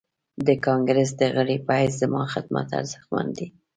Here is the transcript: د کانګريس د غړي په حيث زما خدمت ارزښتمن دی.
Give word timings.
د 0.47 0.49
کانګريس 0.65 1.11
د 1.19 1.21
غړي 1.35 1.57
په 1.65 1.71
حيث 1.79 1.93
زما 2.01 2.21
خدمت 2.33 2.67
ارزښتمن 2.79 3.27
دی. 3.37 3.47